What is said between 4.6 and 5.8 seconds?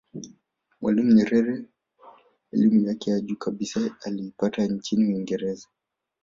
nchini uingereza